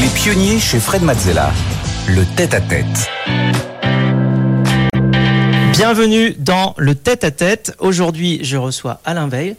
[0.00, 1.52] Les pionniers chez Fred Mazzella.
[2.08, 3.10] Le tête-à-tête.
[5.72, 7.74] Bienvenue dans le tête-à-tête.
[7.78, 9.56] Aujourd'hui, je reçois Alain Veil.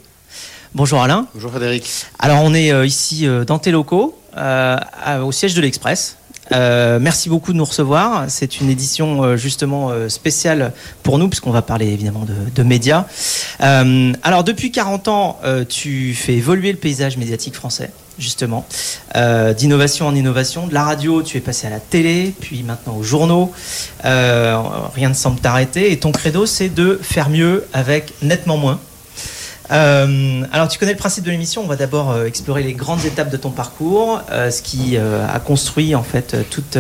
[0.73, 1.27] Bonjour Alain.
[1.35, 1.87] Bonjour Frédéric.
[2.17, 4.77] Alors on est euh, ici euh, dans tes locaux, euh,
[5.23, 6.17] au siège de l'Express.
[6.51, 8.25] Euh, merci beaucoup de nous recevoir.
[8.29, 10.73] C'est une édition euh, justement euh, spéciale
[11.03, 13.05] pour nous, puisqu'on va parler évidemment de, de médias.
[13.61, 17.91] Euh, alors depuis 40 ans, euh, tu fais évoluer le paysage médiatique français,
[18.21, 18.65] justement,
[19.15, 20.67] Euh, d'innovation en innovation.
[20.67, 23.51] De la radio, tu es passé à la télé, puis maintenant aux journaux.
[24.05, 24.57] Euh,
[24.95, 25.91] rien ne semble t'arrêter.
[25.91, 28.79] Et ton credo, c'est de faire mieux avec nettement moins.
[29.71, 31.61] Euh, alors, tu connais le principe de l'émission.
[31.63, 35.39] On va d'abord euh, explorer les grandes étapes de ton parcours, euh, ce qui a
[35.39, 36.77] construit en fait toute,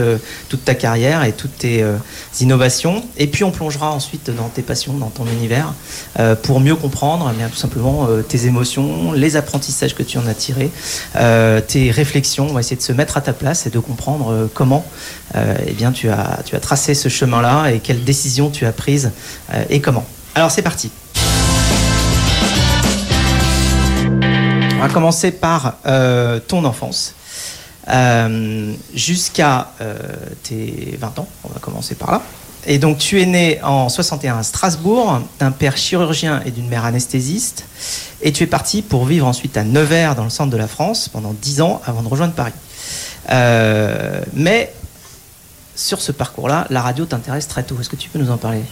[0.65, 1.85] ta carrière et toutes tes
[2.39, 3.03] innovations.
[3.17, 5.73] Et puis, on plongera ensuite dans tes passions, dans ton univers,
[6.43, 10.33] pour mieux comprendre, eh bien, tout simplement tes émotions, les apprentissages que tu en as
[10.33, 10.71] tirés,
[11.67, 12.47] tes réflexions.
[12.49, 14.85] On va essayer de se mettre à ta place et de comprendre comment,
[15.35, 19.11] eh bien, tu as, tracé ce chemin-là et quelles décisions tu as prises
[19.69, 20.05] et comment.
[20.35, 20.91] Alors, c'est parti.
[24.81, 27.13] On va commencer par euh, ton enfance.
[27.87, 29.95] Euh, Jusqu'à euh,
[30.41, 32.23] tes 20 ans, on va commencer par là.
[32.65, 36.83] Et donc tu es né en 61 à Strasbourg, d'un père chirurgien et d'une mère
[36.83, 37.65] anesthésiste.
[38.23, 41.09] Et tu es parti pour vivre ensuite à Nevers, dans le centre de la France,
[41.09, 42.53] pendant 10 ans avant de rejoindre Paris.
[44.33, 44.73] Mais
[45.75, 47.77] sur ce parcours-là, la radio t'intéresse très tôt.
[47.79, 48.63] Est-ce que tu peux nous en parler?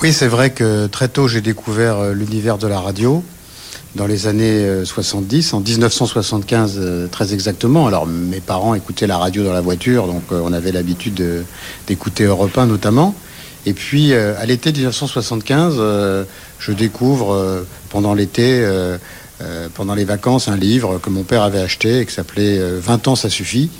[0.00, 3.22] Oui, c'est vrai que très tôt j'ai découvert l'univers de la radio
[3.96, 7.86] dans les années euh, 70, en 1975 euh, très exactement.
[7.86, 11.42] Alors mes parents écoutaient la radio dans la voiture, donc euh, on avait l'habitude de-
[11.86, 13.14] d'écouter Europe 1 notamment.
[13.64, 16.24] Et puis euh, à l'été 1975, euh,
[16.58, 18.60] je découvre euh, pendant l'été,
[19.40, 22.58] euh, euh, pendant les vacances, un livre que mon père avait acheté et qui s'appelait
[22.58, 23.70] euh, 20 ans ça suffit,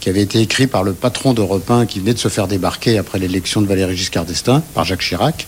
[0.00, 2.98] qui avait été écrit par le patron d'Europe 1 qui venait de se faire débarquer
[2.98, 5.46] après l'élection de Valéry Giscard d'Estaing par Jacques Chirac.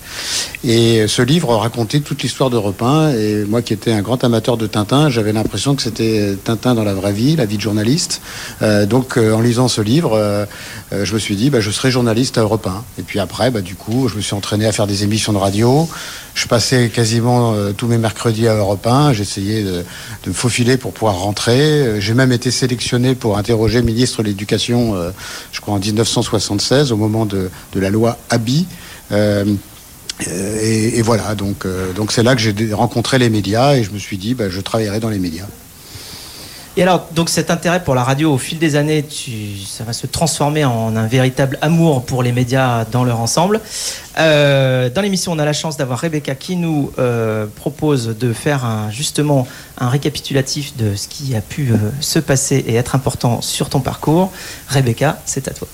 [0.65, 3.12] Et ce livre racontait toute l'histoire d'Europe 1.
[3.12, 6.84] Et moi qui étais un grand amateur de Tintin, j'avais l'impression que c'était Tintin dans
[6.84, 8.21] la vraie vie, la vie de journaliste.
[8.62, 10.45] Euh, donc euh, en lisant ce livre, euh,
[10.93, 12.84] euh, je me suis dit, bah, je serai journaliste à Europe 1.
[12.99, 15.39] Et puis après, bah, du coup, je me suis entraîné à faire des émissions de
[15.39, 15.89] radio.
[16.38, 19.12] Je passais quasiment euh, tous mes mercredis à Europe 1.
[19.12, 19.84] J'essayais de,
[20.25, 21.59] me faufiler pour pouvoir rentrer.
[21.59, 25.10] Euh, J'ai même été sélectionné pour interroger le ministre de l'Éducation, euh,
[25.50, 28.69] je crois en 1976, au moment de, la loi Abi.
[29.10, 31.66] Et, voilà, donc
[32.10, 35.00] c'est là que j'ai rencontré les médias et je me suis dit, bah, je travaillerai
[35.00, 35.47] dans les médias.
[36.78, 39.05] Et alors, donc cet intérêt pour la radio, au fil des années,
[39.66, 43.61] ça va se transformer en un véritable amour pour les médias dans leur ensemble.
[44.16, 48.65] Euh, dans l'émission, on a la chance d'avoir Rebecca qui nous euh, propose de faire
[48.93, 53.71] justement un récapitulatif de ce qui a pu euh, se passer et être important sur
[53.71, 54.31] ton parcours.
[54.69, 55.66] Rebecca, c'est à toi.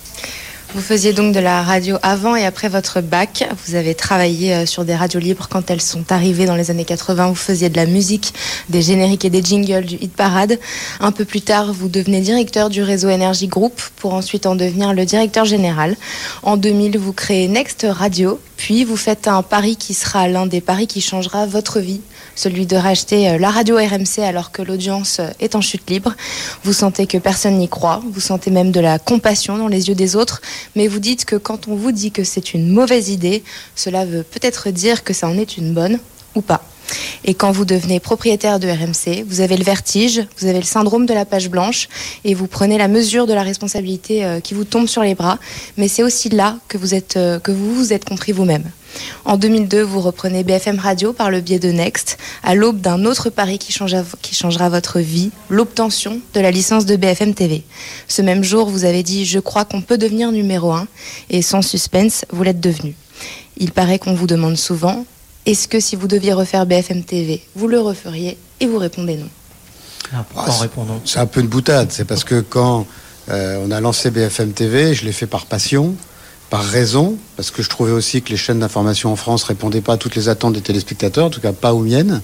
[0.74, 3.48] Vous faisiez donc de la radio avant et après votre bac.
[3.64, 6.84] Vous avez travaillé euh, sur des radios libres quand elles sont arrivées dans les années
[6.84, 7.28] 80.
[7.28, 8.34] Vous faisiez de la musique,
[8.70, 10.58] des génériques et des jingles du hit parade.
[10.98, 14.94] Un peu plus tard, vous devenez directeur du réseau Énergie Group pour ensuite en devenir
[14.94, 15.96] le directeur général.
[16.42, 18.40] En 2000, vous créez Next Radio.
[18.56, 22.00] Puis vous faites un pari qui sera l'un des paris qui changera votre vie,
[22.34, 26.14] celui de racheter euh, la radio RMC alors que l'audience euh, est en chute libre.
[26.62, 29.94] Vous sentez que personne n'y croit, vous sentez même de la compassion dans les yeux
[29.94, 30.42] des autres,
[30.76, 34.22] mais vous dites que quand on vous dit que c'est une mauvaise idée, cela veut
[34.22, 35.98] peut-être dire que ça en est une bonne
[36.34, 36.62] ou pas.
[37.24, 41.06] Et quand vous devenez propriétaire de RMC, vous avez le vertige, vous avez le syndrome
[41.06, 41.88] de la page blanche
[42.24, 45.38] et vous prenez la mesure de la responsabilité euh, qui vous tombe sur les bras.
[45.76, 48.64] Mais c'est aussi là que vous êtes, euh, que vous vous êtes compris vous-même.
[49.24, 53.30] En 2002, vous reprenez BFM Radio par le biais de Next, à l'aube d'un autre
[53.30, 53.74] pari qui
[54.22, 57.64] qui changera votre vie, l'obtention de la licence de BFM TV.
[58.06, 60.86] Ce même jour, vous avez dit Je crois qu'on peut devenir numéro un,
[61.30, 62.94] et sans suspense, vous l'êtes devenu.
[63.56, 65.04] Il paraît qu'on vous demande souvent
[65.46, 69.28] Est-ce que si vous deviez refaire BFM TV, vous le referiez Et vous répondez non.
[70.14, 71.92] Ah, Ah, en répondant C'est un peu une boutade.
[71.92, 72.86] C'est parce que quand
[73.28, 75.94] euh, on a lancé BFM TV, je l'ai fait par passion,
[76.48, 79.94] par raison, parce que je trouvais aussi que les chaînes d'information en France répondaient pas
[79.94, 82.22] à toutes les attentes des téléspectateurs, en tout cas pas aux miennes.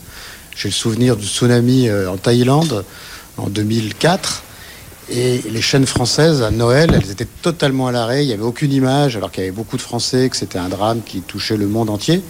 [0.56, 2.84] J'ai le souvenir du tsunami euh, en Thaïlande
[3.36, 4.44] en 2004.
[5.12, 8.24] Et les chaînes françaises, à Noël, elles étaient totalement à l'arrêt.
[8.24, 10.68] Il n'y avait aucune image, alors qu'il y avait beaucoup de Français, que c'était un
[10.68, 12.22] drame qui touchait le monde entier.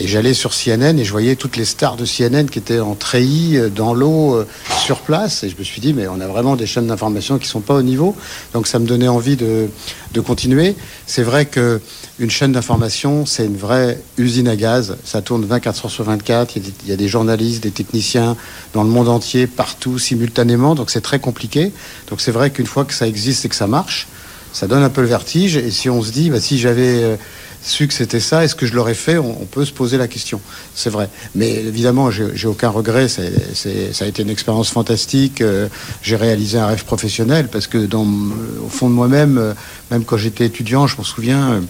[0.00, 2.94] Et j'allais sur CNN et je voyais toutes les stars de CNN qui étaient en
[2.94, 4.46] treillis, euh, dans l'eau, euh,
[4.84, 5.42] sur place.
[5.42, 7.74] Et je me suis dit, mais on a vraiment des chaînes d'information qui sont pas
[7.74, 8.14] au niveau.
[8.52, 9.68] Donc ça me donnait envie de,
[10.12, 10.76] de continuer.
[11.06, 11.80] C'est vrai que
[12.20, 14.96] une chaîne d'information, c'est une vraie usine à gaz.
[15.04, 16.54] Ça tourne 24 heures sur 24.
[16.56, 18.36] Il y, a des, il y a des journalistes, des techniciens
[18.74, 20.76] dans le monde entier, partout, simultanément.
[20.76, 21.72] Donc c'est très compliqué.
[22.08, 24.06] Donc c'est vrai qu'une fois que ça existe et que ça marche,
[24.52, 25.56] ça donne un peu le vertige.
[25.56, 27.16] Et si on se dit, bah, si j'avais euh,
[27.62, 30.40] su que c'était ça, est-ce que je l'aurais fait on, peut se poser la question.
[30.74, 31.08] C'est vrai.
[31.34, 33.08] Mais évidemment, j'ai aucun regret.
[33.08, 35.40] Ça a été une expérience fantastique.
[35.40, 35.68] Euh,
[36.02, 39.54] j'ai réalisé un rêve professionnel parce que, euh, au fond de moi-même, euh,
[39.90, 41.62] même quand j'étais étudiant, je m'en souviens.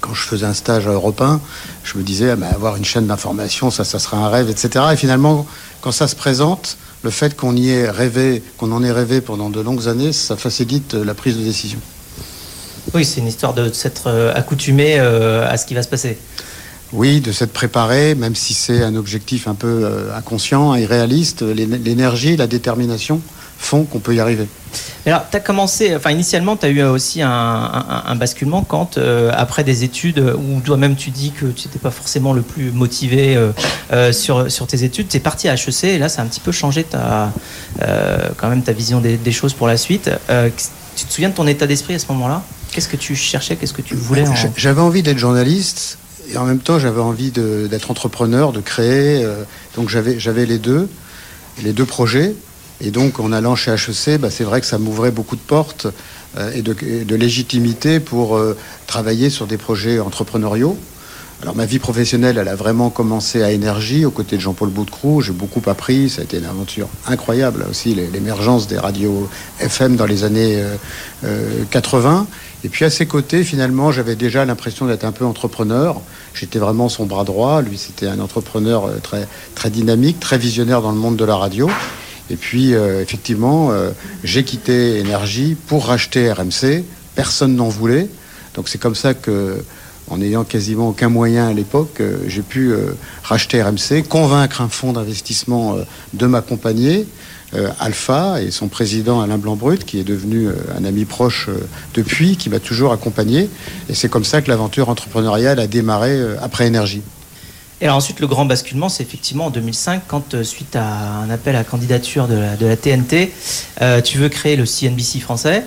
[0.00, 1.40] quand je faisais un stage à Europe 1,
[1.84, 4.84] je me disais, ah, bah, avoir une chaîne d'information, ça, ça serait un rêve, etc.
[4.92, 5.46] Et finalement,
[5.80, 9.48] quand ça se présente, le fait qu'on y ait rêvé, qu'on en ait rêvé pendant
[9.48, 11.78] de longues années, ça facilite la prise de décision.
[12.94, 16.18] Oui, c'est une histoire de s'être euh, accoutumé euh, à ce qui va se passer.
[16.92, 21.64] Oui, de s'être préparé, même si c'est un objectif un peu euh, inconscient, irréaliste, l'é-
[21.66, 23.20] l'énergie, la détermination
[23.58, 24.46] font qu'on peut y arriver.
[25.06, 28.62] Mais alors, tu as commencé, enfin, initialement, tu as eu aussi un, un- un basculement
[28.62, 32.42] quand, euh, après des études où toi-même tu dis que tu n'étais pas forcément le
[32.42, 33.52] plus motivé euh,
[33.92, 36.28] euh, sur, sur tes études, tu es parti à HEC et là, ça a un
[36.28, 37.32] petit peu changé ta,
[38.36, 40.10] quand même ta vision des, des choses pour la suite.
[40.96, 42.42] Tu te souviens de ton état d'esprit à ce moment-là?
[42.72, 45.98] Qu'est-ce que tu cherchais Qu'est-ce que tu voulais en- J'avais envie d'être journaliste
[46.32, 49.22] et en même temps j'avais envie d'être entrepreneur, de créer.
[49.24, 49.44] euh,
[49.76, 50.88] donc j'avais j'avais les deux,
[51.62, 52.34] les deux projets.
[52.80, 55.86] Et donc en allant chez HEC, bah, c'est vrai que ça m'ouvrait beaucoup de portes
[56.36, 58.56] euh, et, de, et de légitimité pour euh,
[58.88, 60.76] travailler sur des projets entrepreneuriaux.
[61.42, 65.22] Alors ma vie professionnelle, elle a vraiment commencé à énergie, aux côtés de Jean-Paul Boutcrou.
[65.22, 69.28] J'ai beaucoup appris, ça a été une aventure incroyable aussi, l'é- l'émergence des radios
[69.58, 70.76] FM dans les années euh,
[71.24, 72.28] euh, 80.
[72.62, 76.00] Et puis à ses côtés, finalement, j'avais déjà l'impression d'être un peu entrepreneur.
[76.32, 77.60] J'étais vraiment son bras droit.
[77.60, 81.34] Lui, c'était un entrepreneur euh, très, très dynamique, très visionnaire dans le monde de la
[81.34, 81.68] radio.
[82.30, 83.90] Et puis, euh, effectivement, euh,
[84.22, 86.84] j'ai quitté Énergie pour racheter RMC.
[87.16, 88.06] Personne n'en voulait.
[88.54, 89.56] Donc c'est comme ça que,
[90.08, 94.68] en n'ayant quasiment aucun moyen à l'époque, euh, j'ai pu euh, racheter RMC, convaincre un
[94.68, 97.06] fonds d'investissement euh, de m'accompagner,
[97.80, 101.50] Alpha, et son président Alain Blanc-Brut, qui est devenu un ami proche
[101.92, 103.50] depuis, qui m'a toujours accompagné.
[103.90, 107.02] Et c'est comme ça que l'aventure entrepreneuriale a démarré après Énergie.
[107.82, 111.62] Et ensuite, le grand basculement, c'est effectivement en 2005, quand suite à un appel à
[111.62, 113.34] candidature de la, TNT,
[114.02, 115.64] tu veux créer le CNBC français.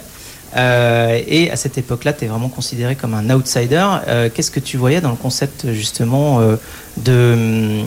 [0.55, 3.85] Euh, et à cette époque-là, tu es vraiment considéré comme un outsider.
[4.07, 6.55] Euh, Qu'est-ce que tu voyais dans le concept justement euh,
[6.97, 7.83] de,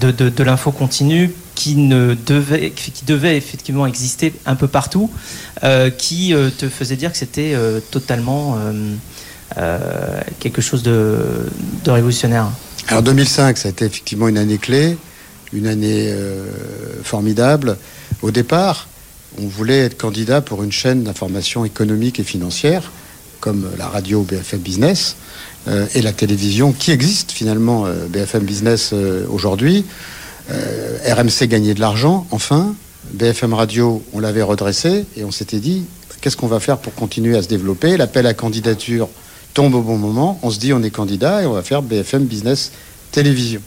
[0.00, 5.10] de, l'info continue qui, ne devait, qui devait effectivement exister un peu partout,
[5.96, 7.54] qui te faisait dire que c'était
[7.90, 8.58] totalement
[10.40, 11.18] quelque chose de,
[11.84, 12.50] de révolutionnaire?
[12.88, 14.96] Alors 2005, ça a été effectivement une année clé,
[15.52, 16.12] une année
[17.04, 17.76] formidable.
[18.22, 18.88] Au départ,
[19.40, 22.90] on voulait être candidat pour une chaîne d'information économique et financière,
[23.40, 25.16] comme la radio BFM Business
[25.68, 29.84] euh, et la télévision, qui existe finalement euh, BFM Business euh, aujourd'hui.
[30.48, 32.74] RMC gagnait de l'argent, enfin.
[33.12, 35.84] BFM Radio, on l'avait redressé et on s'était dit,
[36.20, 37.96] qu'est-ce qu'on va faire pour continuer à se développer?
[37.96, 39.08] L'appel à candidature
[39.54, 40.38] tombe au bon moment.
[40.42, 42.72] On se dit, on est candidat et on va faire BFM Business
[43.10, 43.60] Télévision.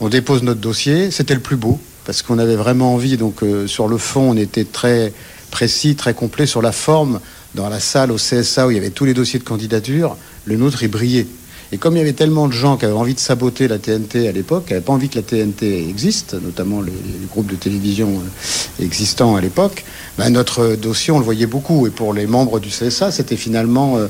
[0.00, 1.10] On dépose notre dossier.
[1.10, 3.16] C'était le plus beau parce qu'on avait vraiment envie.
[3.16, 5.12] Donc, euh, sur le fond, on était très
[5.50, 6.46] précis, très complet.
[6.46, 7.20] Sur la forme,
[7.54, 10.56] dans la salle au CSA où il y avait tous les dossiers de candidature, le
[10.56, 11.26] nôtre, il brillait.
[11.74, 14.28] Et comme il y avait tellement de gens qui avaient envie de saboter la TNT
[14.28, 16.92] à l'époque, qui n'avaient pas envie que la TNT existe, notamment les,
[17.30, 19.84] groupes de télévision euh, existants à l'époque,
[20.18, 21.86] ben, notre dossier, on le voyait beaucoup.
[21.86, 24.08] Et pour les membres du CSA, c'était finalement euh,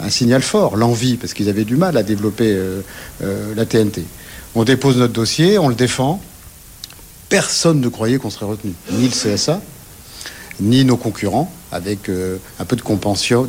[0.00, 2.58] un signal fort, l'envie, parce qu'ils avaient du mal à développer
[3.20, 4.02] la TNT.
[4.54, 6.20] On dépose notre dossier, on le défend.
[7.32, 9.62] Personne ne croyait qu'on serait retenu, ni le CSA,
[10.60, 13.48] ni nos concurrents, avec euh, un peu de compassion.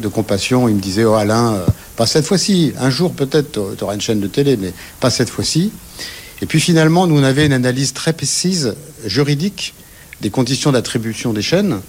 [0.69, 1.65] Ils me disaient, oh Alain, euh,
[1.97, 4.71] pas cette fois-ci, un jour peut-être, tu auras une chaîne de télé, mais
[5.01, 5.73] pas cette fois-ci.
[6.41, 8.75] Et puis finalement, nous, on avait une analyse très précise,
[9.05, 9.73] juridique,
[10.21, 11.81] des conditions d'attribution des chaînes,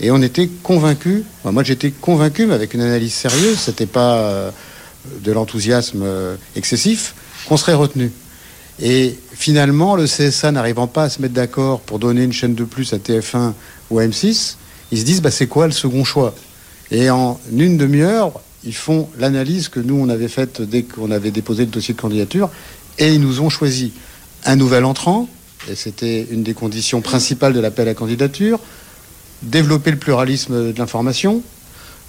[0.00, 4.14] et on était convaincus, enfin, moi j'étais convaincu, mais avec une analyse sérieuse, c'était pas
[4.16, 4.50] euh,
[5.22, 7.14] de l'enthousiasme euh, excessif,
[7.46, 8.12] qu'on serait retenu.
[8.82, 12.64] Et finalement, le CSA n'arrivant pas à se mettre d'accord pour donner une chaîne de
[12.64, 13.52] plus à TF1
[13.90, 14.56] ou à M6,
[14.90, 16.34] ils se disent bah, c'est quoi le second choix?
[16.90, 18.32] Et en une demi-heure,
[18.64, 22.00] ils font l'analyse que nous on avait faite dès qu'on avait déposé le dossier de
[22.00, 22.50] candidature,
[22.98, 23.92] et ils nous ont choisi
[24.44, 25.28] un nouvel entrant,
[25.70, 28.58] et c'était une des conditions principales de l'appel à candidature,
[29.42, 31.42] développer le pluralisme de l'information.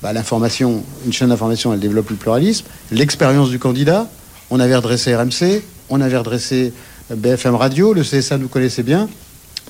[0.02, 2.66] Bah, l'information, une chaîne d'information, elle développe le pluralisme.
[2.92, 4.10] L'expérience du candidat,
[4.50, 6.74] on avait redressé RMC, on avait redressé
[7.10, 9.10] BFM Radio, le CSA nous connaissait bien.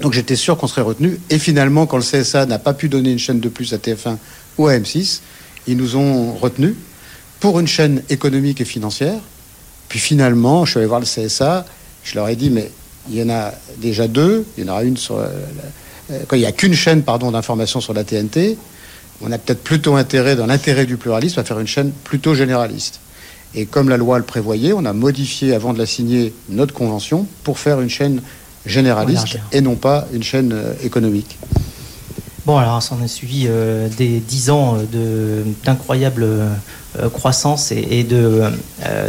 [0.01, 1.19] Donc j'étais sûr qu'on serait retenu.
[1.29, 4.17] Et finalement, quand le CSA n'a pas pu donner une chaîne de plus à TF1
[4.57, 5.21] ou à M6,
[5.67, 6.75] ils nous ont retenus
[7.39, 9.19] pour une chaîne économique et financière.
[9.89, 11.65] Puis finalement, je suis allé voir le CSA,
[12.03, 12.71] je leur ai dit, mais
[13.09, 15.23] il y en a déjà deux, il y en aura une sur...
[16.27, 18.57] Quand il n'y a qu'une chaîne d'information sur la TNT,
[19.21, 22.99] on a peut-être plutôt intérêt, dans l'intérêt du pluralisme, à faire une chaîne plutôt généraliste.
[23.55, 27.25] Et comme la loi le prévoyait, on a modifié, avant de la signer, notre convention
[27.43, 28.21] pour faire une chaîne
[28.65, 31.37] généraliste et non pas une chaîne euh, économique.
[32.45, 34.77] Bon, alors, ça en a suivi euh, des dix ans
[35.63, 38.43] d'incroyable euh, croissance et, de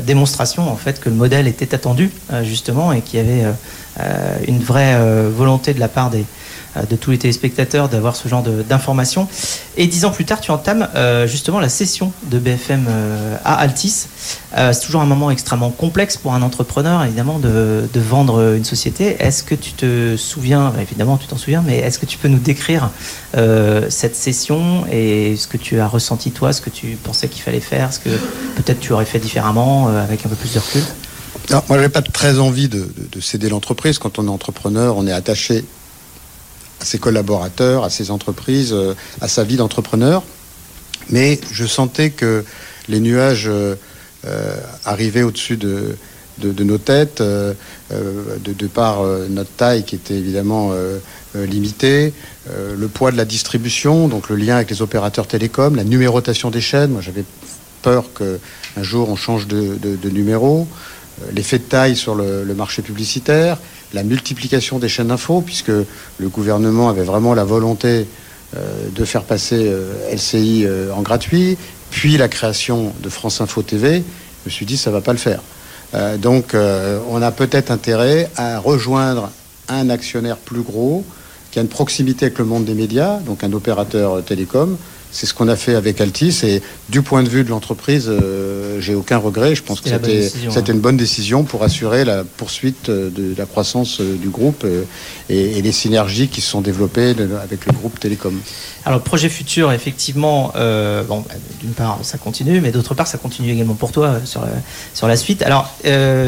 [0.06, 2.10] démonstration, en fait, que le modèle était attendu,
[2.42, 3.44] justement, et qu'il y avait
[4.48, 4.98] une vraie
[5.30, 6.24] volonté de la part des, euh,
[6.88, 9.28] de tous les téléspectateurs d'avoir ce genre d'informations.
[9.76, 13.54] Et dix ans plus tard, tu entames euh, justement la session de BFM euh, à
[13.54, 14.06] Altis.
[14.54, 19.16] c'est toujours un moment extrêmement complexe pour un entrepreneur, évidemment, de, vendre une société.
[19.18, 22.38] Est-ce que tu te souviens, évidemment tu t'en souviens, mais est-ce que tu peux nous
[22.38, 22.90] décrire
[23.88, 27.60] cette session et ce que tu as ressenti toi, ce que tu pensais qu'il fallait
[27.60, 28.10] faire, ce que
[28.56, 30.82] peut-être tu aurais fait différemment avec un peu plus de recul?
[31.50, 32.86] Moi, je n'avais pas très envie de
[33.20, 33.98] céder l'entreprise.
[33.98, 35.64] Quand on est entrepreneur, on est attaché
[36.86, 40.22] ses collaborateurs, à ses entreprises, euh, à sa vie d'entrepreneur.
[41.10, 42.44] Mais je sentais que
[42.88, 43.74] les nuages euh,
[44.26, 45.96] euh, arrivaient au-dessus de,
[46.42, 50.72] nos têtes, de, par notre taille qui était évidemment
[51.34, 52.12] limitée,
[52.46, 56.60] le poids de la distribution, donc le lien avec les opérateurs télécoms, la numérotation des
[56.60, 56.90] chaînes.
[56.90, 57.24] Moi, j'avais
[57.80, 60.68] peur qu'un jour on change de, numéro,
[61.32, 63.58] l'effet de taille sur le marché publicitaire,
[63.92, 68.06] la multiplication des chaînes d'infos, puisque le gouvernement avait vraiment la volonté
[68.56, 71.58] euh, de faire passer euh, LCI euh, en gratuit,
[71.90, 74.02] puis la création de France Info TV, je
[74.46, 75.40] me suis dit ça va pas le faire.
[76.18, 79.30] donc on a peut-être intérêt à rejoindre
[79.68, 81.04] un actionnaire plus gros
[81.50, 84.76] qui a une proximité avec le monde des médias, donc un opérateur télécom,
[85.10, 88.80] c'est ce qu'on a fait avec Altis et du point de vue de l'entreprise, euh,
[88.80, 89.54] j'ai aucun regret.
[89.54, 90.64] Je pense que c'était hein.
[90.72, 94.84] une bonne décision pour assurer la poursuite de la croissance euh, du groupe euh,
[95.28, 98.38] et, les synergies qui se sont développées avec le groupe Télécom.
[98.84, 100.52] Alors, projet futur, effectivement,
[101.08, 101.24] bon,
[101.60, 104.48] d'une part, ça continue, mais d'autre part, ça continue également pour toi sur la,
[104.94, 105.42] sur la suite.
[105.42, 105.72] Alors,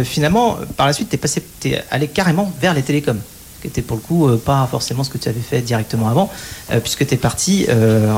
[0.04, 3.20] finalement, par la suite, tu es, es allé carrément vers les télécoms
[3.60, 6.30] qui était pour le coup euh, pas forcément ce que tu avais fait directement avant,
[6.70, 8.10] euh, puisque tu es parti euh,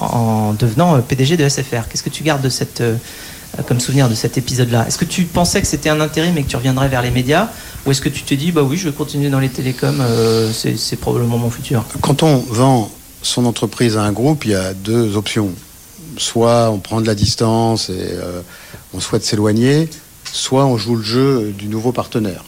[0.00, 1.88] en, devenant PDG de SFR.
[1.88, 2.48] Qu'est-ce que tu gardes
[3.66, 4.86] comme souvenir de cet épisode-là?
[4.86, 7.48] Est-ce que tu pensais que c'était un intérêt mais que tu reviendrais vers les médias?
[7.86, 10.02] Ou est-ce que tu te dis, bah oui, je vais continuer dans les télécoms,
[10.52, 11.84] c'est probablement mon futur?
[12.00, 12.90] Quand on vend
[13.22, 15.50] son entreprise à un groupe, il y a deux options.
[16.18, 18.16] Soit on prend de la distance et
[18.92, 19.88] on souhaite s'éloigner,
[20.30, 22.44] soit on joue le jeu du nouveau partenaire.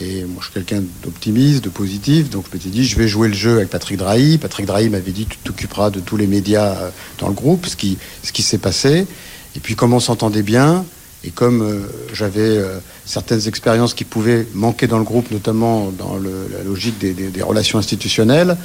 [0.00, 3.28] Et moi, je suis quelqu'un d'optimiste, de positif, donc je m'étais dit, je vais jouer
[3.28, 4.38] le jeu avec Patrick Drahi.
[4.38, 7.76] Patrick Drahi m'avait dit, tu t'occuperas de tous les médias euh, dans le groupe, ce
[7.76, 9.06] qui, ce qui s'est passé.
[9.54, 10.84] Et puis, comme on s'entendait bien,
[11.24, 11.80] et comme euh,
[12.12, 17.42] j'avais euh, certaines expériences qui pouvaient manquer dans le groupe, notamment dans la logique des,
[17.42, 18.56] relations institutionnelles,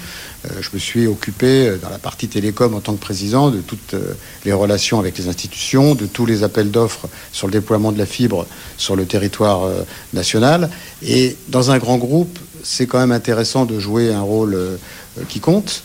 [0.45, 3.95] euh, je me suis occupé dans la partie télécom en tant que président de toutes
[4.45, 8.05] les relations avec les institutions, de tous les appels d'offres sur le déploiement de la
[8.05, 8.47] fibre
[8.77, 9.69] sur le territoire
[10.13, 10.69] national.
[11.03, 14.57] Et dans un grand groupe, c'est quand même intéressant de jouer un rôle
[15.27, 15.83] qui compte.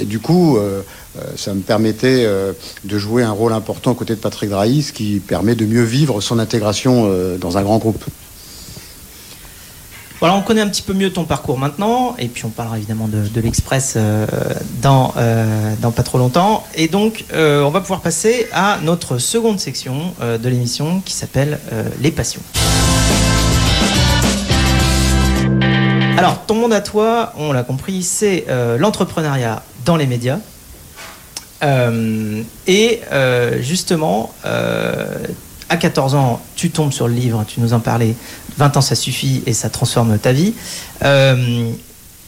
[0.00, 0.58] et du coup,
[1.18, 2.52] euh, ça me permettait euh,
[2.84, 5.82] de jouer un rôle important aux côtés de Patrick Drahi, ce qui permet de mieux
[5.82, 8.02] vivre son intégration euh, dans un grand groupe.
[10.20, 13.08] Voilà, on connaît un petit peu mieux ton parcours maintenant, et puis on parlera évidemment
[13.08, 13.98] de, l'Express
[14.80, 15.12] dans
[15.96, 16.64] pas trop longtemps.
[16.76, 21.58] Et donc, on va pouvoir passer à notre seconde section de l'émission qui s'appelle
[22.00, 22.42] Les passions.
[26.22, 28.46] Alors, ton monde à toi, on l'a compris, c'est
[28.78, 30.38] l'entrepreneuriat dans les médias.
[31.62, 35.24] Euh, et euh, justement, euh,
[35.68, 38.14] à 14 ans, tu tombes sur le livre, tu nous en parlais,
[38.58, 40.54] 20 ans ça suffit et ça transforme ta vie.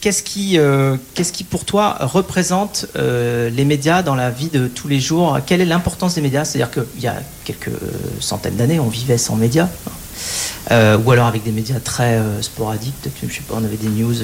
[0.01, 0.59] Qu'est-ce qui,
[1.15, 5.39] qu'est-ce qui pour toi représente les médias dans la vie de tous les jours?
[5.45, 6.45] Quelle est l'importance des médias?
[6.45, 7.71] C'est-à-dire qu'il y a quelques
[8.19, 9.67] centaines d'années, on vivait sans médias.
[10.71, 13.87] Euh, ou alors avec des médias très euh, sporadiques, je sais pas, on avait des
[13.87, 14.15] news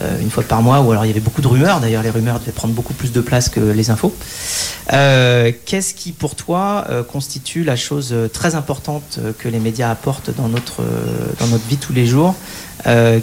[0.00, 2.10] euh, une fois par mois, ou alors il y avait beaucoup de rumeurs, d'ailleurs les
[2.10, 4.14] rumeurs devaient prendre beaucoup plus de place que les infos.
[4.88, 10.82] Qu'est-ce qui pour toi constitue la chose très importante que les médias apportent dans notre,
[11.38, 12.34] dans notre vie tous les jours,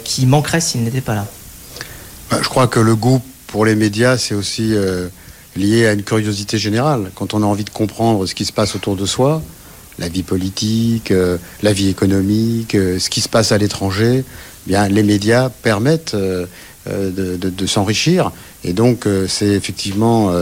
[0.04, 1.26] qui manquerait s'ils n'étaient pas là?
[2.30, 4.74] Bah, Je crois que le goût pour les médias, c'est aussi
[5.56, 7.10] lié à une curiosité générale.
[7.14, 9.42] Quand on a envie de comprendre ce qui se passe autour de soi,
[9.98, 11.12] la vie politique,
[11.62, 16.16] la vie économique, ce qui se passe à l'étranger, eh bien les médias permettent
[16.86, 18.32] de, s'enrichir.
[18.64, 20.32] Et donc c'est effectivement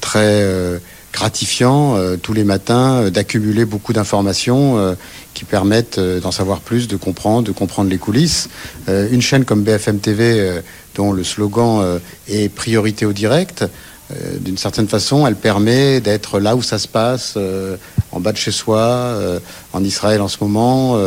[0.00, 0.80] très
[1.12, 4.96] gratifiant tous les matins d'accumuler beaucoup d'informations
[5.34, 8.48] qui permettent d'en savoir plus, de comprendre, de comprendre les coulisses.
[8.88, 10.60] une chaîne comme BFM TV,
[10.94, 13.64] dont le slogan est priorité au direct,
[14.10, 17.76] euh, d'une certaine façon, elle permet d'être là où ça se passe, euh,
[18.12, 19.38] en bas de chez soi, euh,
[19.72, 20.98] en Israël en ce moment,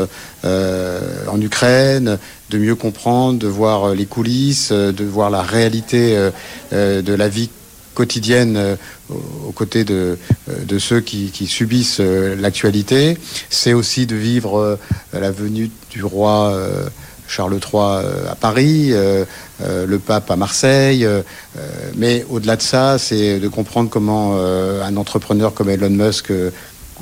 [0.44, 2.18] en Ukraine,
[2.50, 6.18] de mieux comprendre, de voir les coulisses, de voir la réalité
[6.72, 7.50] de la vie
[7.94, 8.78] quotidienne
[9.10, 10.18] aux côtés de,
[10.80, 13.18] ceux qui, qui subissent l'actualité.
[13.50, 14.78] C'est aussi de vivre
[15.14, 16.58] la venue du roi
[17.28, 19.26] Charles III euh, à Paris, euh,
[19.62, 21.08] euh, le pape à Marseille.
[21.96, 26.32] mais au-delà de ça, c'est de comprendre comment un entrepreneur comme Elon Musk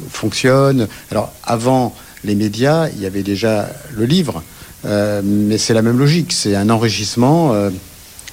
[0.09, 0.87] fonctionne.
[1.11, 4.43] Alors avant les médias, il y avait déjà le livre,
[4.83, 6.33] mais c'est la même logique.
[6.33, 7.53] C'est un enrichissement.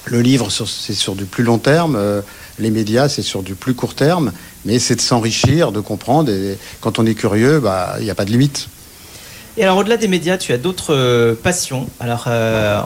[0.05, 1.99] le livre, c'est sur du plus long terme.
[2.59, 4.33] les médias, c'est sur du plus court terme.
[4.65, 6.31] Mais c'est de s'enrichir, de comprendre.
[6.31, 8.69] Et quand on est curieux, bah, il n'y a pas de limite.
[9.59, 11.89] Et alors, au-delà des médias, tu as d'autres euh, passions.
[11.99, 12.81] Alors, euh,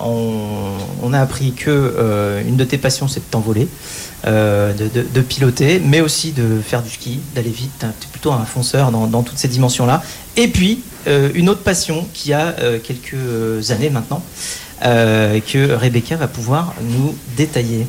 [1.03, 3.69] on, a appris que euh, une de tes passions, c'est de t'envoler,
[4.25, 7.85] de, piloter, mais aussi de faire du ski, d'aller vite.
[8.01, 10.03] Tu es plutôt un fonceur dans, toutes ces dimensions-là.
[10.39, 14.23] Et puis, une autre passion qui a quelques années maintenant,
[14.81, 17.87] que Rebecca va pouvoir nous détailler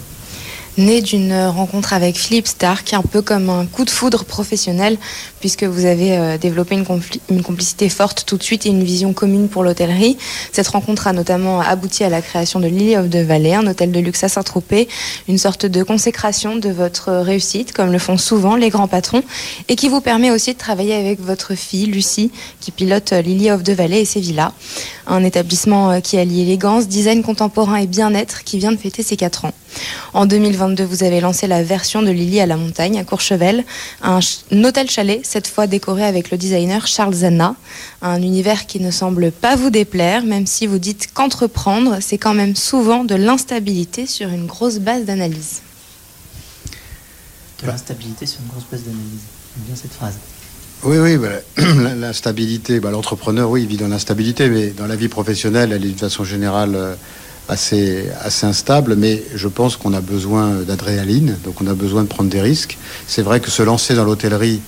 [0.78, 4.98] né d'une rencontre avec Philippe Stark, un peu comme un coup de foudre professionnel,
[5.40, 9.50] puisque vous avez euh, développé une, complicité forte tout de suite et une vision commune
[9.50, 10.18] pour l'hôtellerie.
[10.52, 13.92] Cette rencontre a notamment abouti à la création de Lily of the Valley, un hôtel
[13.92, 14.88] de luxe à Saint-Tropez,
[15.28, 19.24] une sorte de consécration de votre réussite, comme le font souvent les grands patrons,
[19.68, 23.64] et qui vous permet aussi de travailler avec votre fille, Lucie, qui pilote Lily of
[23.64, 24.52] the Valley et ses villas,
[25.08, 29.18] un établissement euh, qui allie élégance, design contemporain et bien-être qui vient de fêter ses
[29.18, 29.54] 4 ans.
[30.14, 30.26] En
[30.70, 33.64] 2022, vous avez lancé la version de Lily à la montagne, à Courchevel,
[34.02, 34.20] un,
[34.64, 37.56] hôtel chalet, cette fois décoré avec le designer Charles Zanna.
[38.02, 42.34] Un univers qui ne semble pas vous déplaire, même si vous dites qu'entreprendre, c'est quand
[42.34, 45.62] même souvent de l'instabilité sur une grosse base d'analyse.
[47.62, 49.24] De l'instabilité sur une grosse base d'analyse.
[49.56, 50.16] J'aime bien cette phrase.
[50.84, 51.30] Oui, oui, bah,
[51.96, 55.92] l'instabilité, bah, l'entrepreneur, oui, il vit dans l'instabilité, mais dans la vie professionnelle, elle est
[55.92, 56.96] de façon générale euh,
[57.50, 62.08] assez, assez instable, mais je pense qu'on a besoin d'adrénaline, donc on a besoin de
[62.08, 62.78] prendre des risques.
[63.08, 64.62] C'est vrai que se lancer dans l'hôtellerie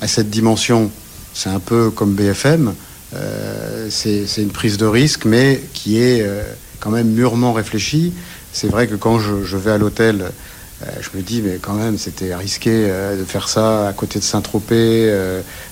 [0.00, 0.90] à cette dimension,
[1.34, 2.74] c'est un peu comme BFM,
[3.14, 6.42] euh, c'est une prise de risque, mais qui est euh,
[6.78, 8.12] quand même mûrement réfléchie.
[8.52, 10.22] C'est vrai que quand je, vais à l'hôtel,
[10.82, 14.24] euh, je me dis, mais quand même, c'était risqué de faire ça à côté de
[14.24, 15.10] Saint-Tropez,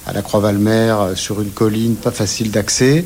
[0.07, 3.05] à la Croix-Valmer, sur une colline, pas facile d'accès.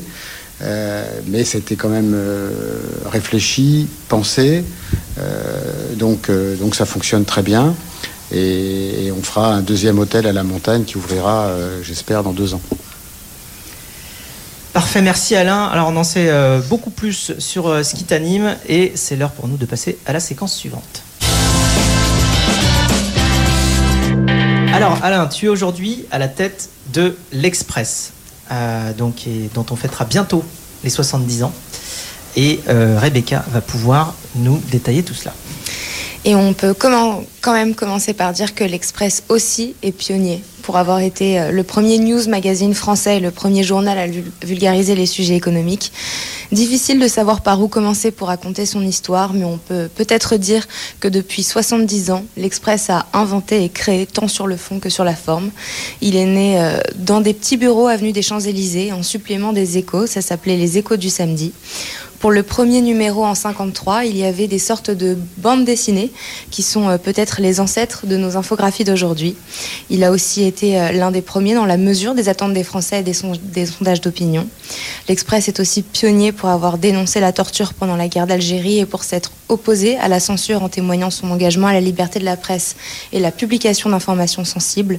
[0.63, 2.49] Euh, mais c'était quand même euh,
[3.11, 4.63] réfléchi, pensé.
[5.17, 7.75] Euh, donc, donc ça fonctionne très bien.
[8.31, 11.51] Et, on fera un deuxième hôtel à la montagne qui ouvrira,
[11.83, 12.61] j'espère, dans deux ans.
[14.73, 15.65] Parfait, merci Alain.
[15.65, 16.31] Alors on en sait
[16.67, 20.19] beaucoup plus sur ce qui t'anime et c'est l'heure pour nous de passer à la
[20.19, 21.03] séquence suivante.
[24.73, 28.13] Alors Alain, tu es aujourd'hui à la tête de l'Express.
[28.53, 30.43] Euh, donc, dont on fêtera bientôt
[30.83, 31.53] les 70 ans.
[32.35, 35.33] Et euh, Rebecca va pouvoir nous détailler tout cela.
[36.25, 40.99] Et on peut quand même commencer par dire que l'Express aussi est pionnier pour avoir
[40.99, 44.07] été euh, le premier news magazine français et le premier journal à
[44.45, 45.91] vulgariser les sujets économiques.
[46.51, 50.67] Difficile de savoir par où commencer pour raconter son histoire, mais on peut peut-être dire
[50.99, 55.03] que depuis 70 ans, l'Express a inventé et créé tant sur le fond que sur
[55.03, 55.51] la forme.
[56.01, 60.07] Il est né euh, dans des petits bureaux avenue des Champs-Élysées en supplément des échos,
[60.07, 61.51] ça s'appelait les échos du samedi.
[62.23, 66.09] Pour le premier numéro en 53, il y avait des sortes de bandes dessinées
[66.51, 69.35] qui sont euh, peut-être les ancêtres de nos infographies d'aujourd'hui.
[69.89, 73.01] Il a aussi été euh, l'un des premiers dans la mesure des attentes des Français
[73.01, 74.47] et des, sondages d'opinion.
[75.09, 79.03] L'Express est aussi pionnier pour avoir dénoncé la torture pendant la guerre d'Algérie et pour
[79.03, 82.77] s'être opposé à la censure en témoignant son engagement à la liberté de la presse
[83.11, 84.97] et la publication d'informations sensibles.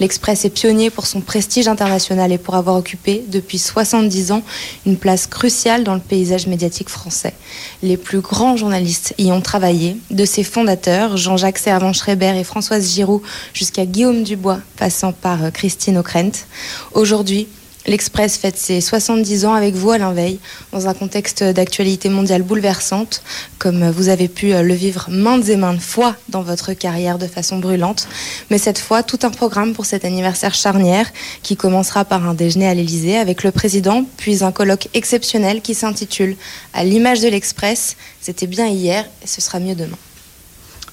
[0.00, 4.42] L'Express est pionnier pour son prestige international et pour avoir occupé depuis 70 ans
[4.86, 7.34] une place cruciale dans le paysage médiatique français.
[7.82, 13.22] Les plus grands journalistes y ont travaillé, de ses fondateurs, Jean-Jacques Servan-Schreiber et Françoise Giroud,
[13.52, 16.46] jusqu'à Guillaume Dubois, passant par euh, Christine Ockrent.
[16.92, 17.48] Aujourd'hui,
[17.84, 20.38] L'Express fête ses 70 ans avec vous, Alain Veil,
[20.70, 23.22] dans un contexte d'actualité mondiale bouleversante,
[23.58, 27.58] comme vous avez pu le vivre maintes et maintes fois dans votre carrière de façon
[27.58, 28.06] brûlante.
[28.50, 31.10] Mais cette fois, tout un programme pour cet anniversaire charnière
[31.42, 35.74] qui commencera par un déjeuner à l'Elysée avec le président, puis un colloque exceptionnel qui
[35.74, 36.36] s'intitule
[36.72, 37.96] À l'image de l'Express.
[38.20, 39.98] C'était bien hier et ce sera mieux demain.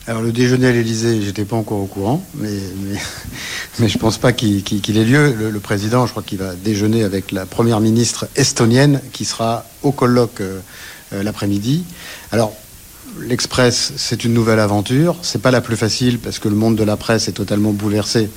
[0.10, 2.50] Alors le déjeuner à l'Elysée, j'étais pas encore au courant, mais,
[2.82, 2.98] mais,
[3.80, 5.36] mais je pense pas qu'il ait lieu.
[5.52, 9.92] Le, président, je crois qu'il va déjeuner avec la première ministre estonienne qui sera au
[9.92, 10.62] colloque euh,
[11.14, 11.84] euh, l'après-midi.
[12.32, 12.52] Alors
[13.20, 15.16] l'Express, c'est une nouvelle aventure.
[15.22, 18.32] C'est pas la plus facile parce que le monde de la presse est totalement bouleversé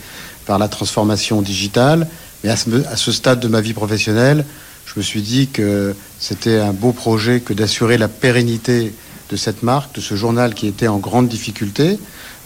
[0.44, 2.06] par la transformation digitale.
[2.44, 4.44] Mais ce, à ce stade de ma vie professionnelle,
[4.84, 8.92] je me suis dit que c'était un beau projet que d'assurer la pérennité
[9.32, 11.98] de cette marque, de ce journal qui était en grande difficulté.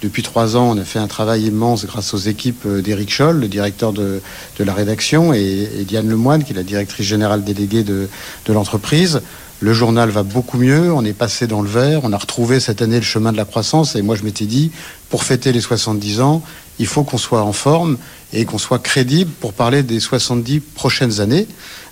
[0.02, 3.40] Depuis trois ans, on a fait un travail immense grâce aux équipes euh, d'Éric Scholl,
[3.40, 4.20] le directeur de,
[4.60, 8.08] la rédaction, et, Diane Lemoine, qui est la directrice générale déléguée de,
[8.44, 9.20] de l'entreprise.
[9.58, 12.82] Le journal va beaucoup mieux, on est passé dans le vert, on a retrouvé cette
[12.82, 14.70] année le chemin de la croissance, et moi je m'étais dit,
[15.08, 16.42] pour fêter les 70 ans,
[16.78, 17.96] il faut qu'on soit en forme
[18.32, 21.46] et qu'on soit crédible pour parler des 70 prochaines années.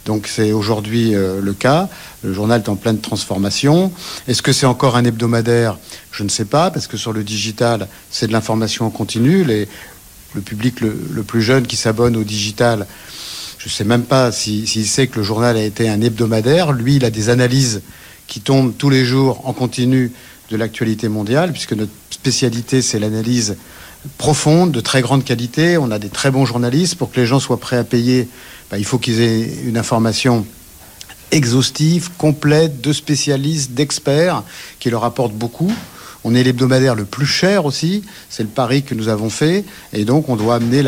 [0.05, 1.89] Donc c'est aujourd'hui euh, le cas.
[2.23, 3.93] Le journal est en pleine transformation.
[4.29, 5.79] Est-ce que c'est encore un hebdomadaire?
[6.13, 9.45] Je ne sais pas, parce que sur le digital, c'est de l'information en continu.
[9.45, 12.87] le public le, plus jeune qui s'abonne au digital,
[13.59, 16.73] je ne sais même pas s'il sait que le journal a été un hebdomadaire.
[16.73, 17.81] Lui, il a des analyses
[18.27, 20.13] qui tombent tous les jours en continu
[20.51, 23.57] de l'actualité mondiale, puisque notre spécialité, c'est l'analyse
[24.19, 25.79] profonde, de très grande qualité.
[25.79, 28.29] On a des très bons journalistes pour que les gens soient prêts à payer
[28.71, 30.47] bah, il faut qu'ils aient une information
[31.31, 34.43] exhaustive, complète, de spécialistes, d'experts,
[34.79, 35.73] qui leur apportent beaucoup.
[36.23, 40.05] On est l'hebdomadaire le plus cher aussi, c'est le pari que nous avons fait, et
[40.05, 40.83] donc on doit amener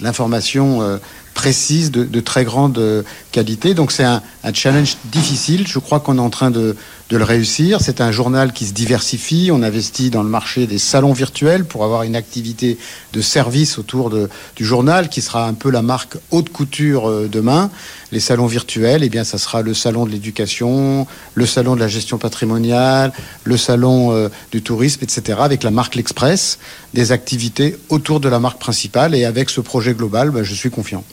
[0.00, 0.98] l'information euh,
[1.34, 3.74] précise de, très grande euh, qualité.
[3.74, 4.22] Donc c'est un,
[4.54, 5.66] challenge difficile.
[5.66, 6.74] Je crois qu'on est en train de,
[7.08, 7.80] de le réussir.
[7.80, 9.50] C'est un journal qui se diversifie.
[9.52, 12.78] On investit dans le marché des salons virtuels pour avoir une activité
[13.12, 17.70] de service autour du journal qui sera un peu la marque haute couture euh, demain.
[18.12, 21.88] Les salons virtuels, eh bien, ça sera le salon de l'éducation, le salon de la
[21.88, 23.12] gestion patrimoniale,
[23.44, 25.38] le salon euh, du tourisme, etc.
[25.40, 26.58] Avec la marque L'Express,
[26.94, 29.14] des activités autour de la marque principale.
[29.14, 31.04] Et avec ce projet global, ben, je suis confiant.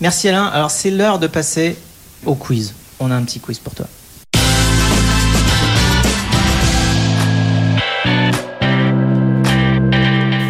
[0.00, 0.44] Merci Alain.
[0.44, 1.76] Alors c'est l'heure de passer
[2.26, 2.74] au quiz.
[3.00, 3.86] On a un petit quiz pour toi.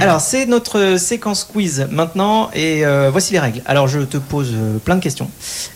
[0.06, 3.60] Alors, c'est notre séquence quiz maintenant et euh, voici les règles.
[3.66, 5.28] Alors, je te pose euh, plein de questions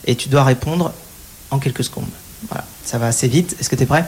[0.07, 0.93] et tu dois répondre
[1.49, 2.07] en quelques secondes.
[2.47, 3.57] Voilà, ça va assez vite.
[3.59, 4.05] Est-ce que tu es prêt?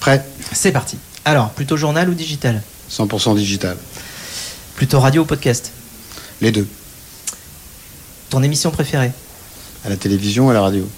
[0.00, 0.24] Prêt.
[0.50, 0.96] C'est parti.
[1.26, 2.62] Alors, plutôt journal ou digital?
[2.90, 3.76] 100% digital.
[4.76, 5.70] Plutôt radio ou podcast?
[6.40, 6.66] Les deux.
[8.30, 9.12] Ton émission préférée?
[9.84, 10.88] À la télévision ou à la radio?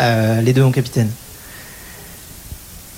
[0.00, 1.10] Euh, Les deux, mon capitaine.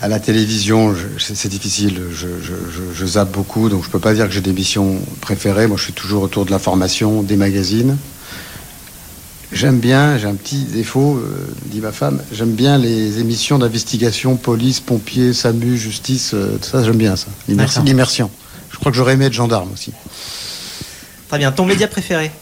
[0.02, 2.00] À la télévision, c'est difficile.
[2.12, 5.68] Je, zappe beaucoup, donc je ne peux pas dire que j'ai des missions préférées.
[5.68, 7.96] Moi, je suis toujours autour de l'information, des magazines.
[9.52, 14.34] J'aime bien, j'ai un petit défaut, euh, dit ma femme, j'aime bien les émissions d'investigation,
[14.34, 17.28] police, pompiers, SAMU, justice, euh, tout ça, j'aime bien ça.
[17.46, 18.28] L'immersion.
[18.72, 19.92] Je crois que j'aurais aimé être gendarme aussi.
[21.28, 21.52] Très bien.
[21.52, 22.32] Ton média préféré?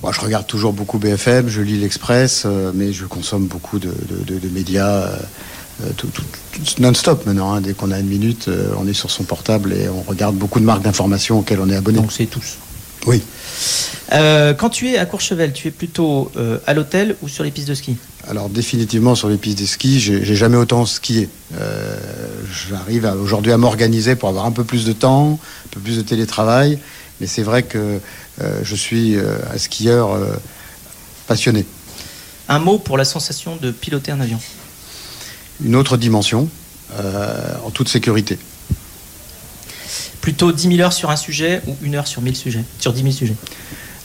[0.00, 3.92] Moi, Je regarde toujours beaucoup BFM, je lis l'Express, euh, mais je consomme beaucoup de,
[4.28, 5.08] de médias.
[5.08, 5.16] Euh,
[6.78, 7.52] non-stop maintenant.
[7.52, 7.60] Hein.
[7.60, 10.60] Dès qu'on a une minute, euh, on est sur son portable et on regarde beaucoup
[10.60, 11.98] de marques d'information auxquelles on est abonné.
[11.98, 12.58] Donc c'est tous.
[13.06, 13.22] Oui.
[14.12, 16.32] Euh, quand tu es à Courchevel, tu es plutôt
[16.66, 17.96] à l'hôtel ou sur les pistes de ski?
[18.26, 21.28] Alors définitivement sur les pistes de ski, j'ai jamais autant skié.
[22.70, 26.02] J'arrive aujourd'hui à m'organiser pour avoir un peu plus de temps, un peu plus de
[26.02, 26.78] télétravail,
[27.20, 28.00] mais c'est vrai que
[28.62, 30.18] je suis un skieur
[31.26, 31.66] passionné.
[32.48, 34.40] Un mot pour la sensation de piloter un avion
[35.62, 36.48] une autre dimension,
[36.98, 38.38] euh, en toute sécurité.
[40.20, 43.02] Plutôt 10 000 heures sur un sujet ou une heure sur 1000 sujets Sur 10
[43.02, 43.34] 000 sujets?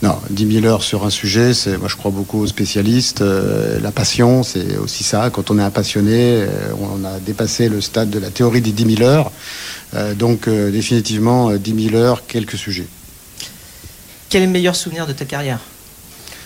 [0.01, 3.21] Non, 10 000 heures sur un sujet, c'est, moi je crois beaucoup aux spécialistes.
[3.21, 5.29] Euh, la passion, c'est aussi ça.
[5.29, 8.71] Quand on est un passionné, euh, on a dépassé le stade de la théorie des
[8.71, 9.31] 10 000 heures.
[10.15, 12.88] donc définitivement, 10 000 heures, quelques sujets.
[14.29, 15.59] Quel est le meilleur souvenir de ta carrière?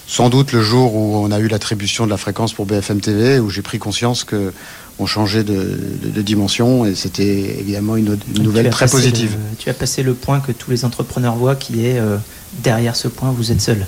[0.05, 3.39] Sans doute le jour où on a eu l'attribution de la fréquence pour BFM TV,
[3.39, 4.53] où j'ai pris conscience que
[4.99, 9.35] ont changé de, dimension et c'était évidemment une, nouvelle très positive.
[9.59, 12.17] tu as passé le point que tous les entrepreneurs voient qui est euh,
[12.59, 13.85] derrière ce point, vous êtes seul.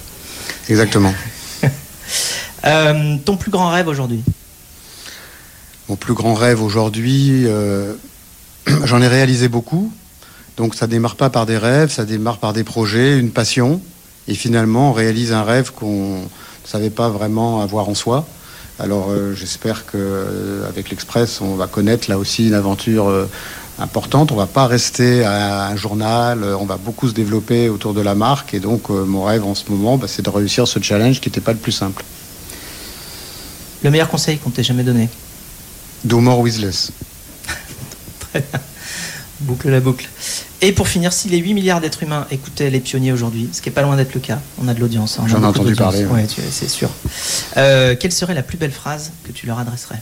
[0.70, 1.14] Exactement.
[2.66, 4.24] Euh, ton plus grand rêve aujourd'hui?
[5.88, 7.94] Mon plus grand rêve aujourd'hui, euh,
[8.86, 9.94] j'en ai réalisé beaucoup.
[10.58, 13.82] Donc ça démarre pas par des rêves, ça démarre par des projets, une passion.
[14.28, 18.26] Et finalement on réalise un rêve qu'on ne savait pas vraiment avoir en soi.
[18.80, 23.10] Alors j'espère qu'avec l'Express, on va connaître là aussi une aventure
[23.80, 24.34] importante.
[24.34, 28.16] On va pas rester à un journal, on va beaucoup se développer autour de la
[28.16, 28.54] marque.
[28.54, 31.40] Et donc mon rêve en ce moment, bah, c'est de réussir ce challenge qui n'était
[31.40, 32.04] pas le plus simple.
[33.86, 35.10] Le meilleur conseil qu'on t'ait jamais donné?
[36.04, 36.92] Do more with less.
[38.20, 38.60] Très bien.
[39.42, 40.10] Boucle la boucle.
[40.66, 43.70] Et pour finir, si les 8 milliards d'êtres humains écoutaient les pionniers aujourd'hui, ce qui
[43.70, 45.20] n'est pas loin d'être le cas, on a de l'audience.
[45.20, 46.08] Hein, J'en ai entendu parler.
[46.10, 46.90] Oui, c'est sûr.
[47.56, 50.02] Euh, quelle serait la plus belle phrase que tu leur adresserais?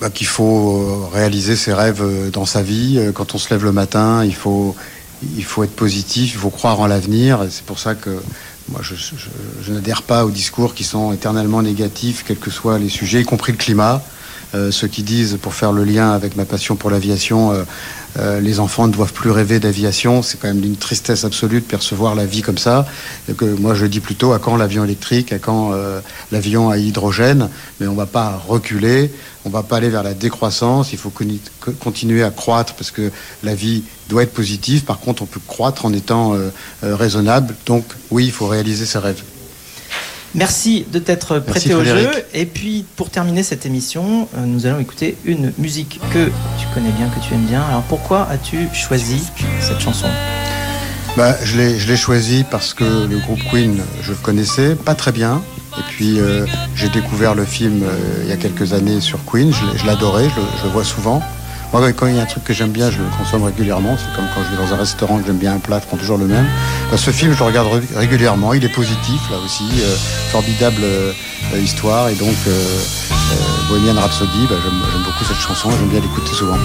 [0.00, 2.98] Bah, Qu'il faut réaliser ses rêves dans sa vie.
[3.12, 4.74] Quand on se lève le matin, il faut,
[5.36, 7.40] il faut être positif, il faut croire en l'avenir.
[7.50, 8.22] C'est pour ça que
[8.70, 13.20] moi, je, n'adhère pas aux discours qui sont éternellement négatifs, quels que soient les sujets,
[13.20, 14.02] y compris le climat.
[14.54, 17.64] Euh, ceux qui disent, pour faire le lien avec ma passion pour l'aviation, euh,
[18.18, 20.22] euh, les enfants ne doivent plus rêver d'aviation.
[20.22, 22.86] C'est quand même d'une tristesse absolue de percevoir la vie comme ça.
[23.58, 25.72] moi, je dis plutôt à quand l'avion électrique, à quand
[26.30, 27.48] l'avion à hydrogène.
[27.80, 29.10] Mais on ne va pas reculer,
[29.46, 30.92] on ne va pas aller vers la décroissance.
[30.92, 31.12] Il faut
[31.80, 33.10] continuer à croître parce que
[33.42, 34.84] la vie doit être positive.
[34.84, 36.36] Par contre, on peut croître en étant
[36.82, 37.54] raisonnable.
[37.64, 39.22] Donc, oui, il faut réaliser ses rêves.
[40.34, 42.10] Merci de t'être prêté au jeu.
[42.32, 46.26] Et puis, pour terminer cette émission, euh, nous allons écouter une musique que
[46.58, 47.62] tu connais bien, que tu aimes bien.
[47.62, 49.22] Alors, pourquoi as-tu choisi
[49.60, 50.08] cette chanson?
[51.16, 55.42] Bah, Je l'ai choisi parce que le groupe Queen, je le connaissais pas très bien.
[55.78, 59.52] Et puis, euh, j'ai découvert le film euh, il y a quelques années sur Queen.
[59.52, 61.22] Je l'adorais, je, le vois souvent.
[61.72, 63.96] Moi, quand il y a un truc que j'aime bien, je le consomme régulièrement.
[63.96, 65.96] C'est comme quand je vais dans un restaurant que j'aime bien un plat, je prends
[65.96, 66.46] toujours le même.
[66.90, 68.52] Bah, ce film, je le regarde régulièrement.
[68.52, 69.64] Il est positif, là aussi.
[69.80, 69.96] Euh,
[70.30, 71.12] formidable euh,
[71.62, 72.10] histoire.
[72.10, 72.78] Et donc, euh,
[73.68, 75.70] Bohemian Rhapsody, bah, j'aime beaucoup cette chanson.
[75.70, 76.58] J'aime bien l'écouter souvent.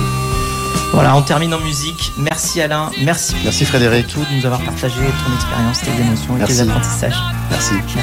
[0.92, 2.14] Voilà, on termine en musique.
[2.18, 3.36] Merci Alain, merci.
[3.44, 4.08] Merci Frédéric.
[4.08, 7.18] de nous avoir partagé ton expérience, tes émotions et tes apprentissages.
[7.50, 7.74] Merci.